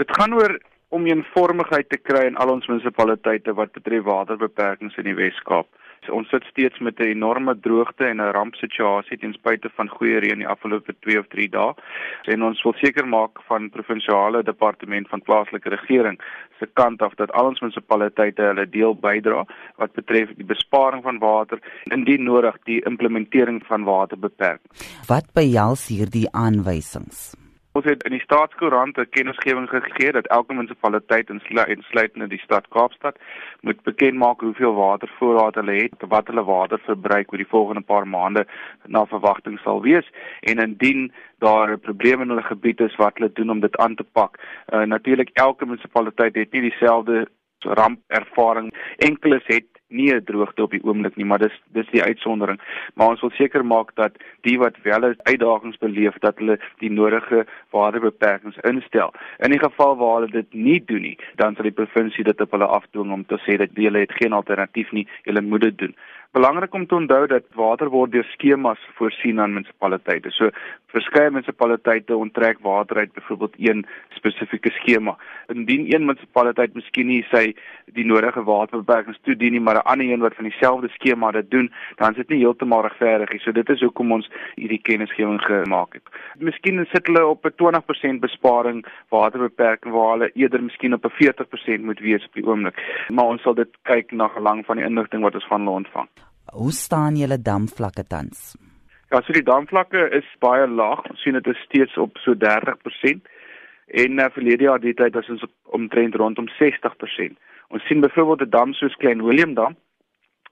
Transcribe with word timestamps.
Dit 0.00 0.12
gaan 0.16 0.32
oor 0.34 0.54
om 0.96 1.04
eenvormigheid 1.06 1.88
te 1.92 1.98
kry 2.00 2.22
in 2.24 2.38
al 2.40 2.50
ons 2.54 2.66
munisipaliteite 2.70 3.52
wat 3.58 3.74
betref 3.76 4.06
waterbeperkings 4.06 4.94
in 5.02 5.10
die 5.10 5.16
Wes-Kaap. 5.18 5.68
So, 6.06 6.14
ons 6.16 6.30
sit 6.32 6.46
steeds 6.48 6.80
met 6.80 7.00
'n 7.00 7.10
enorme 7.12 7.54
droogte 7.66 8.06
en 8.08 8.20
'n 8.20 8.32
rampsituasie 8.32 9.18
ten 9.18 9.32
spyte 9.32 9.68
van 9.76 9.88
goeie 9.88 10.18
reën 10.20 10.38
die 10.38 10.48
afgelope 10.48 10.94
2 11.00 11.18
of 11.18 11.26
3 11.28 11.48
dae. 11.48 11.74
En 12.32 12.42
ons 12.42 12.62
wil 12.62 12.72
seker 12.72 13.06
maak 13.08 13.42
van 13.48 13.70
provinsiale 13.70 14.42
departement 14.42 15.08
van 15.08 15.22
plaaslike 15.22 15.68
regering 15.68 16.18
se 16.58 16.66
kant 16.72 17.02
af 17.02 17.14
dat 17.14 17.32
al 17.32 17.46
ons 17.46 17.60
munisipaliteite 17.60 18.42
hulle 18.42 18.68
deel 18.68 18.94
bydra 18.94 19.44
wat 19.76 19.92
betref 19.92 20.28
die 20.36 20.46
besparing 20.54 21.02
van 21.02 21.18
water 21.18 21.58
en 21.84 21.98
indien 21.98 22.24
nodig 22.24 22.56
die 22.64 22.80
implementering 22.84 23.62
van 23.66 23.84
waterbeperkings. 23.84 25.06
Wat 25.06 25.26
behels 25.34 25.88
hierdie 25.88 26.28
aanwysings? 26.32 27.39
Ons 27.78 27.84
het 27.86 28.02
in 28.02 28.16
die 28.16 28.24
staatskoerant 28.24 28.96
'n 28.98 29.08
kennisgewing 29.10 29.68
gegee 29.68 30.12
dat 30.12 30.26
elke 30.26 30.54
munisipaliteit 30.54 31.30
insluitende 31.30 32.26
die 32.26 32.38
stad 32.38 32.68
Kaapstad 32.68 33.18
moet 33.60 33.82
bekend 33.82 34.14
maak 34.14 34.40
hoeveel 34.40 34.74
watervoorraad 34.74 35.54
hulle 35.54 35.76
het, 35.82 35.94
wat 36.08 36.26
hulle 36.26 36.44
waterverbruik 36.44 37.32
oor 37.32 37.38
die 37.38 37.52
volgende 37.54 37.80
paar 37.80 38.08
maande 38.08 38.46
na 38.86 39.06
verwagting 39.06 39.58
sal 39.58 39.82
wees 39.82 40.10
en 40.40 40.58
indien 40.58 41.12
daar 41.38 41.70
'n 41.72 41.80
probleem 41.80 42.20
in 42.20 42.28
hulle 42.28 42.42
gebied 42.42 42.80
is 42.80 42.96
wat 42.96 43.18
hulle 43.18 43.32
doen 43.32 43.50
om 43.50 43.60
dit 43.60 43.76
aan 43.76 43.94
te 43.94 44.04
pak. 44.04 44.38
Uh, 44.72 44.82
Natuurlik 44.82 45.30
elke 45.32 45.66
munisipaliteit 45.66 46.34
het 46.34 46.52
nie 46.52 46.60
dieselfde 46.60 47.28
rampervaring. 47.58 48.74
Enkeles 48.96 49.46
het 49.46 49.79
nie 49.90 50.14
'n 50.14 50.24
droogte 50.24 50.62
op 50.62 50.70
die 50.70 50.84
oomblik 50.84 51.16
nie, 51.16 51.26
maar 51.26 51.38
dis 51.38 51.60
dis 51.72 51.90
die 51.90 52.02
uitsondering. 52.02 52.60
Maar 52.94 53.08
ons 53.08 53.20
wil 53.20 53.30
seker 53.30 53.64
maak 53.64 53.94
dat 53.94 54.12
die 54.40 54.58
wat 54.58 54.76
wel 54.82 55.14
uitdagings 55.22 55.78
beleef 55.78 56.18
dat 56.18 56.38
hulle 56.38 56.58
die 56.78 56.90
nodige 56.90 57.46
waterbeperkings 57.70 58.56
instel. 58.56 59.12
In 59.38 59.50
die 59.50 59.58
geval 59.58 59.96
waar 59.96 60.14
hulle 60.14 60.30
dit 60.30 60.52
nie 60.52 60.82
doen 60.84 61.02
nie, 61.02 61.18
dan 61.34 61.54
sal 61.54 61.62
die 61.62 61.78
provinsie 61.80 62.24
dit 62.24 62.40
op 62.40 62.50
hulle 62.50 62.66
afdwing 62.66 63.12
om 63.12 63.26
te 63.26 63.38
sê 63.46 63.56
dat 63.56 63.68
hulle 63.74 63.98
het 63.98 64.12
geen 64.12 64.32
alternatief 64.32 64.92
nie, 64.92 65.08
hulle 65.22 65.40
moet 65.40 65.60
dit 65.60 65.78
doen. 65.78 65.94
Belangrik 66.32 66.74
om 66.74 66.86
te 66.86 66.94
onthou 66.94 67.26
dat 67.26 67.46
water 67.58 67.88
word 67.90 68.12
deur 68.12 68.26
skemas 68.30 68.78
voorsien 68.94 69.40
aan 69.42 69.50
munisipaliteite. 69.56 70.30
So 70.30 70.52
verskeie 70.94 71.30
munisipaliteite 71.30 72.14
onttrek 72.16 72.60
water 72.62 73.00
uit 73.02 73.12
byvoorbeeld 73.16 73.56
een 73.58 73.82
spesifieke 74.14 74.70
skema. 74.70 75.16
Indien 75.50 75.88
een 75.90 76.06
munisipaliteit 76.06 76.74
miskien 76.78 77.10
nie 77.10 77.24
sy 77.32 77.48
die 77.98 78.06
nodige 78.06 78.44
waterbeperkings 78.46 79.18
toedien 79.26 79.58
nie, 79.58 79.64
maar 79.66 79.79
'n 79.80 79.90
ander 79.92 80.06
een 80.06 80.20
wat 80.20 80.34
van 80.34 80.44
dieselfde 80.44 80.88
skema 80.88 81.30
dit 81.30 81.50
doen, 81.50 81.72
dan 81.96 82.10
is 82.10 82.16
dit 82.16 82.28
nie 82.28 82.38
heeltemal 82.38 82.82
regverdig 82.82 83.32
nie. 83.32 83.40
So 83.40 83.52
dit 83.52 83.68
is 83.68 83.80
hoekom 83.80 84.12
ons 84.12 84.30
hierdie 84.54 84.82
kennisgewing 84.82 85.40
gemaak 85.40 85.92
het. 85.92 86.06
Miskien 86.38 86.86
sit 86.92 87.06
hulle 87.06 87.26
op 87.26 87.44
'n 87.44 87.54
20% 87.56 88.20
besparing 88.20 88.86
waterbeperking 89.08 89.92
waar 89.94 90.10
hulle 90.10 90.30
eerder 90.34 90.62
miskien 90.62 90.94
op 90.94 91.04
'n 91.04 91.16
40% 91.20 91.82
moet 91.82 92.00
wees 92.00 92.24
op 92.24 92.32
die 92.32 92.46
oomblik. 92.46 92.76
Maar 93.08 93.24
ons 93.24 93.42
sal 93.42 93.54
dit 93.54 93.68
kyk 93.82 94.12
na 94.12 94.28
gelang 94.28 94.64
van 94.66 94.76
die 94.76 94.84
inligting 94.84 95.22
wat 95.22 95.34
ons 95.34 95.46
van 95.46 95.60
hulle 95.60 95.76
ontvang. 95.76 96.08
Hoe 96.52 96.72
staan 96.72 97.16
julle 97.16 97.42
damvlakke 97.42 98.06
tans? 98.06 98.56
Ja, 99.10 99.20
so 99.20 99.32
die 99.32 99.42
damvlakke 99.42 100.10
is 100.10 100.26
baie 100.38 100.66
laag. 100.68 101.02
Ons 101.10 101.22
sien 101.22 101.32
dit 101.32 101.46
is 101.46 101.62
steeds 101.66 101.96
op 101.96 102.18
so 102.18 102.34
30% 102.34 103.22
en 103.86 104.18
uh, 104.18 104.26
verlede 104.30 104.68
jaar 104.68 104.80
die 104.80 104.94
tyd 104.94 105.14
was 105.14 105.28
ons 105.28 105.44
omtrent 105.74 106.14
rondom 106.14 106.46
60%. 106.58 107.34
Ons 107.70 107.86
sien 107.86 108.00
byvoorbeeld 108.00 108.42
'n 108.46 108.50
dam 108.50 108.72
soos 108.72 108.96
Klein 108.96 109.22
Willem 109.24 109.54
Dam 109.54 109.76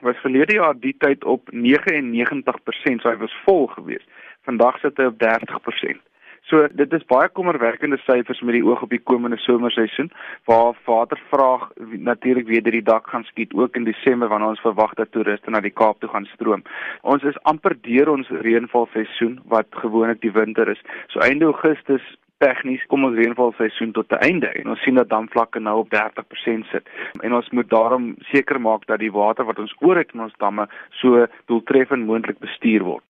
was 0.00 0.16
verlede 0.16 0.54
jaar 0.54 0.74
die 0.78 0.94
tyd 0.98 1.24
op 1.24 1.50
99%, 1.52 3.00
so 3.00 3.08
hy 3.08 3.16
was 3.16 3.36
vol 3.44 3.66
geweest. 3.66 4.08
Vandag 4.42 4.78
sit 4.78 4.96
hy 4.96 5.04
op 5.04 5.18
30%. 5.18 6.02
So 6.44 6.66
dit 6.76 6.92
is 6.92 7.04
baie 7.08 7.28
kommerwekkende 7.32 7.96
syfers 8.04 8.40
met 8.44 8.58
die 8.58 8.64
oog 8.64 8.82
op 8.84 8.90
die 8.92 9.00
komende 9.00 9.38
somerseisoen 9.40 10.10
waar 10.44 10.76
watervraag 10.84 11.70
natuurlik 12.08 12.46
weer 12.46 12.62
deur 12.62 12.76
die 12.76 12.82
dak 12.82 13.06
gaan 13.08 13.24
skiet 13.24 13.54
ook 13.54 13.76
in 13.76 13.84
Desember 13.88 14.28
wanneer 14.28 14.52
ons 14.52 14.60
verwag 14.60 14.92
dat 14.94 15.12
toeriste 15.12 15.50
na 15.50 15.62
die 15.64 15.72
Kaap 15.72 16.00
toe 16.00 16.10
gaan 16.12 16.28
stroom. 16.34 16.62
Ons 17.00 17.24
is 17.24 17.40
amper 17.42 17.78
deur 17.80 18.12
ons 18.12 18.28
reënvalseisoen 18.28 19.38
wat 19.54 19.66
gewoonlik 19.70 20.20
die 20.20 20.34
winter 20.36 20.68
is. 20.68 20.84
So 21.08 21.24
einde 21.24 21.48
Augustus 21.48 22.04
tegnies 22.44 22.84
kom 22.92 23.06
ons 23.08 23.16
reënvalseisoen 23.18 23.94
tot 23.96 24.12
'n 24.12 24.24
einde 24.28 24.50
en 24.60 24.68
ons 24.74 24.82
sien 24.84 25.00
dat 25.00 25.08
damvlakke 25.08 25.60
nou 25.60 25.78
op 25.78 25.88
30% 25.94 26.66
sit. 26.72 26.84
En 27.22 27.34
ons 27.34 27.50
moet 27.50 27.68
daarom 27.70 28.14
seker 28.32 28.60
maak 28.60 28.86
dat 28.86 28.98
die 28.98 29.12
water 29.12 29.44
wat 29.44 29.58
ons 29.58 29.74
oor 29.80 29.96
het 29.96 30.12
in 30.14 30.20
ons 30.20 30.38
damme 30.38 30.68
so 30.90 31.26
doeltreffend 31.46 32.06
moontlik 32.06 32.38
bestuur 32.38 32.82
word. 32.82 33.04